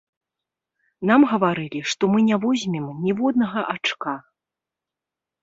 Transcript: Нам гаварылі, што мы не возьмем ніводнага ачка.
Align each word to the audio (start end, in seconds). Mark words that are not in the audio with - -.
Нам 1.09 1.21
гаварылі, 1.33 1.81
што 1.91 2.03
мы 2.13 2.19
не 2.31 2.37
возьмем 2.47 2.89
ніводнага 3.09 3.59
ачка. 3.77 4.17